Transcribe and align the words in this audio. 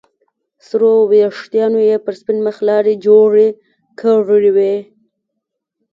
سرو 0.67 0.93
ويښتانو 1.11 1.79
يې 1.89 1.97
پر 2.05 2.13
سپين 2.19 2.37
مخ 2.45 2.57
لارې 2.69 2.93
جوړې 3.05 3.47
کړې 3.99 4.51
وې. 4.55 4.75